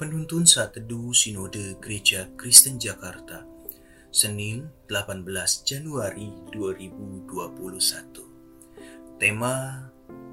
Penuntun 0.00 0.48
Saat 0.48 0.80
Teduh 0.80 1.12
Sinode 1.12 1.76
Gereja 1.76 2.24
Kristen 2.32 2.80
Jakarta 2.80 3.44
Senin 4.08 4.64
18 4.88 5.28
Januari 5.60 6.32
2021 6.48 7.28
Tema 9.20 9.84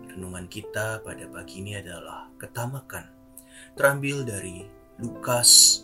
renungan 0.07 0.47
kita 0.47 1.03
pada 1.03 1.27
pagi 1.27 1.59
ini 1.59 1.75
adalah 1.75 2.31
ketamakan 2.39 3.11
Terambil 3.75 4.23
dari 4.23 4.63
Lukas 5.03 5.83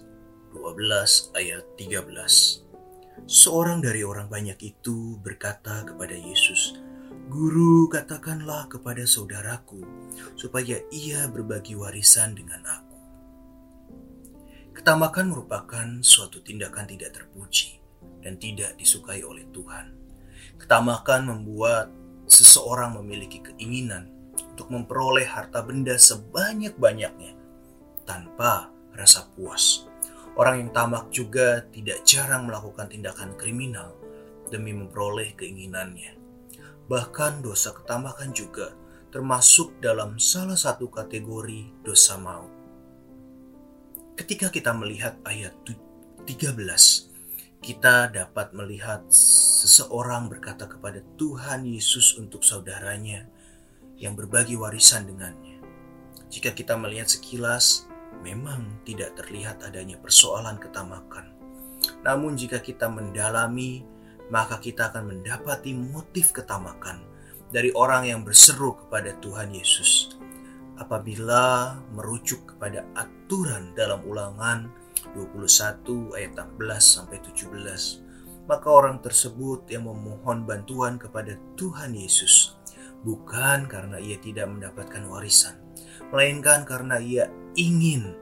12 0.56 1.36
ayat 1.36 1.68
13 1.76 3.28
Seorang 3.28 3.84
dari 3.84 4.08
orang 4.08 4.32
banyak 4.32 4.64
itu 4.64 5.20
berkata 5.20 5.84
kepada 5.84 6.16
Yesus, 6.16 6.80
Guru, 7.28 7.92
katakanlah 7.92 8.72
kepada 8.72 9.04
saudaraku 9.04 9.84
supaya 10.40 10.80
ia 10.88 11.28
berbagi 11.28 11.76
warisan 11.76 12.32
dengan 12.32 12.64
aku. 12.64 12.93
Ketamakan 14.84 15.32
merupakan 15.32 15.88
suatu 16.04 16.44
tindakan 16.44 16.84
tidak 16.84 17.16
terpuji 17.16 17.80
dan 18.20 18.36
tidak 18.36 18.76
disukai 18.76 19.24
oleh 19.24 19.48
Tuhan. 19.56 19.96
Ketamakan 20.60 21.32
membuat 21.32 21.88
seseorang 22.28 23.00
memiliki 23.00 23.40
keinginan 23.40 24.12
untuk 24.36 24.68
memperoleh 24.68 25.24
harta 25.24 25.64
benda 25.64 25.96
sebanyak-banyaknya 25.96 27.32
tanpa 28.04 28.76
rasa 28.92 29.24
puas. 29.32 29.88
Orang 30.36 30.68
yang 30.68 30.70
tamak 30.76 31.08
juga 31.16 31.64
tidak 31.72 32.04
jarang 32.04 32.52
melakukan 32.52 32.92
tindakan 32.92 33.40
kriminal 33.40 33.96
demi 34.52 34.76
memperoleh 34.76 35.32
keinginannya. 35.40 36.20
Bahkan 36.92 37.40
dosa 37.40 37.72
ketamakan 37.72 38.36
juga 38.36 38.76
termasuk 39.16 39.80
dalam 39.80 40.20
salah 40.20 40.60
satu 40.60 40.92
kategori 40.92 41.72
dosa 41.88 42.20
maut. 42.20 42.63
Ketika 44.14 44.54
kita 44.54 44.78
melihat 44.78 45.18
ayat 45.26 45.58
13, 45.66 46.30
kita 47.66 48.14
dapat 48.14 48.54
melihat 48.54 49.02
seseorang 49.10 50.30
berkata 50.30 50.70
kepada 50.70 51.02
Tuhan 51.18 51.66
Yesus 51.66 52.14
untuk 52.22 52.46
saudaranya 52.46 53.26
yang 53.98 54.14
berbagi 54.14 54.54
warisan 54.54 55.10
dengannya. 55.10 55.58
Jika 56.30 56.54
kita 56.54 56.78
melihat 56.78 57.10
sekilas, 57.10 57.90
memang 58.22 58.86
tidak 58.86 59.18
terlihat 59.18 59.66
adanya 59.66 59.98
persoalan 59.98 60.62
ketamakan. 60.62 61.34
Namun 62.06 62.38
jika 62.38 62.62
kita 62.62 62.94
mendalami, 62.94 63.82
maka 64.30 64.62
kita 64.62 64.94
akan 64.94 65.10
mendapati 65.10 65.74
motif 65.74 66.38
ketamakan 66.38 67.02
dari 67.50 67.74
orang 67.74 68.06
yang 68.06 68.22
berseru 68.22 68.78
kepada 68.78 69.18
Tuhan 69.18 69.58
Yesus 69.58 70.22
apabila 70.78 71.78
merujuk 71.94 72.56
kepada 72.56 72.86
aturan 72.98 73.74
dalam 73.78 74.02
ulangan 74.08 74.72
21 75.14 76.18
ayat 76.18 76.34
16 76.38 76.58
sampai 76.80 77.18
17 77.22 78.48
maka 78.50 78.68
orang 78.68 79.00
tersebut 79.00 79.64
yang 79.72 79.88
memohon 79.88 80.44
bantuan 80.44 81.00
kepada 81.00 81.38
Tuhan 81.56 81.96
Yesus 81.96 82.58
bukan 83.06 83.68
karena 83.70 84.00
ia 84.00 84.18
tidak 84.20 84.50
mendapatkan 84.50 85.04
warisan 85.08 85.64
melainkan 86.14 86.66
karena 86.66 87.02
ia 87.02 87.26
ingin 87.58 88.14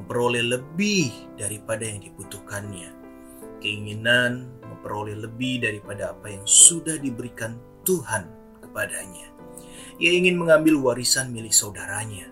memperoleh 0.00 0.56
lebih 0.56 1.12
daripada 1.36 1.84
yang 1.84 2.00
dibutuhkannya. 2.00 2.90
Keinginan 3.60 4.48
memperoleh 4.64 5.12
lebih 5.18 5.60
daripada 5.60 6.16
apa 6.16 6.32
yang 6.32 6.46
sudah 6.48 6.96
diberikan 6.96 7.60
Tuhan 7.84 8.24
kepadanya 8.64 9.28
ia 9.96 10.12
ingin 10.14 10.38
mengambil 10.38 10.78
warisan 10.78 11.32
milik 11.34 11.56
saudaranya 11.56 12.30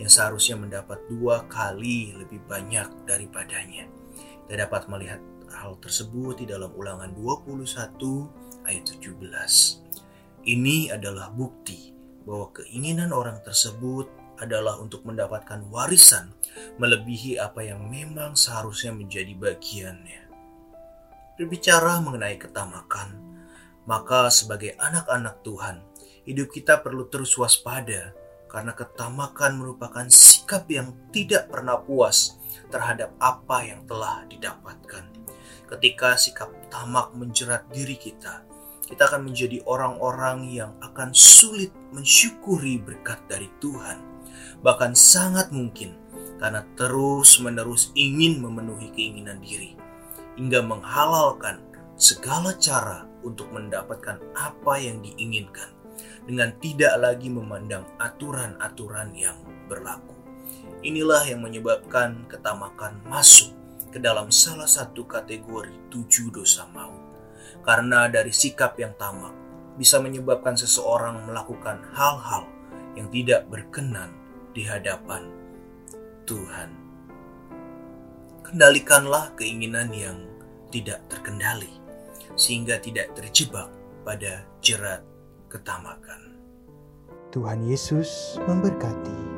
yang 0.00 0.10
seharusnya 0.10 0.58
mendapat 0.58 1.02
dua 1.06 1.46
kali 1.46 2.14
lebih 2.16 2.42
banyak 2.48 2.88
daripadanya. 3.06 3.86
Kita 4.44 4.54
dapat 4.66 4.88
melihat 4.90 5.20
hal 5.54 5.78
tersebut 5.78 6.42
di 6.42 6.46
dalam 6.50 6.72
ulangan 6.74 7.14
21 7.14 8.66
ayat 8.66 8.84
17. 8.84 10.44
Ini 10.44 10.92
adalah 10.92 11.32
bukti 11.32 11.94
bahwa 12.28 12.52
keinginan 12.52 13.12
orang 13.12 13.40
tersebut 13.40 14.10
adalah 14.42 14.82
untuk 14.82 15.06
mendapatkan 15.06 15.62
warisan 15.70 16.34
melebihi 16.76 17.38
apa 17.38 17.62
yang 17.62 17.86
memang 17.86 18.34
seharusnya 18.34 18.90
menjadi 18.90 19.30
bagiannya. 19.38 20.22
Berbicara 21.38 22.02
mengenai 22.02 22.36
ketamakan, 22.38 23.14
maka 23.86 24.30
sebagai 24.30 24.74
anak-anak 24.78 25.42
Tuhan, 25.46 25.76
hidup 26.24 26.48
kita 26.52 26.80
perlu 26.80 27.04
terus 27.12 27.36
waspada 27.36 28.16
karena 28.48 28.72
ketamakan 28.72 29.60
merupakan 29.60 30.06
sikap 30.08 30.64
yang 30.72 30.96
tidak 31.12 31.52
pernah 31.52 31.76
puas 31.76 32.40
terhadap 32.72 33.12
apa 33.20 33.66
yang 33.66 33.84
telah 33.84 34.24
didapatkan. 34.30 35.04
Ketika 35.68 36.16
sikap 36.16 36.54
tamak 36.70 37.12
menjerat 37.18 37.66
diri 37.68 37.98
kita, 37.98 38.46
kita 38.84 39.10
akan 39.10 39.26
menjadi 39.32 39.58
orang-orang 39.66 40.54
yang 40.54 40.72
akan 40.80 41.10
sulit 41.10 41.74
mensyukuri 41.90 42.78
berkat 42.78 43.18
dari 43.26 43.50
Tuhan. 43.58 43.98
Bahkan 44.62 44.92
sangat 44.94 45.50
mungkin 45.50 45.98
karena 46.38 46.62
terus-menerus 46.78 47.90
ingin 47.98 48.38
memenuhi 48.38 48.92
keinginan 48.94 49.42
diri 49.42 49.74
hingga 50.38 50.62
menghalalkan 50.62 51.58
segala 51.98 52.54
cara 52.58 53.06
untuk 53.26 53.50
mendapatkan 53.50 54.18
apa 54.34 54.74
yang 54.78 55.02
diinginkan 55.02 55.73
dengan 56.24 56.56
tidak 56.60 56.94
lagi 56.96 57.28
memandang 57.28 57.84
aturan-aturan 58.00 59.12
yang 59.12 59.36
berlaku. 59.68 60.16
Inilah 60.84 61.24
yang 61.24 61.40
menyebabkan 61.40 62.28
ketamakan 62.28 63.00
masuk 63.08 63.52
ke 63.88 64.02
dalam 64.02 64.28
salah 64.28 64.68
satu 64.68 65.08
kategori 65.08 65.88
tujuh 65.88 66.28
dosa 66.32 66.68
maut. 66.72 67.00
Karena 67.64 68.10
dari 68.12 68.32
sikap 68.34 68.76
yang 68.76 68.92
tamak 69.00 69.32
bisa 69.80 69.96
menyebabkan 70.02 70.58
seseorang 70.58 71.24
melakukan 71.24 71.80
hal-hal 71.96 72.44
yang 72.94 73.08
tidak 73.08 73.48
berkenan 73.48 74.12
di 74.52 74.66
hadapan 74.66 75.30
Tuhan. 76.28 76.70
Kendalikanlah 78.44 79.32
keinginan 79.34 79.88
yang 79.90 80.18
tidak 80.68 81.00
terkendali 81.08 81.70
sehingga 82.34 82.78
tidak 82.82 83.14
terjebak 83.14 83.70
pada 84.04 84.44
jerat 84.60 85.00
ketamakan. 85.54 86.34
Tuhan 87.30 87.62
Yesus 87.62 88.42
memberkati. 88.42 89.33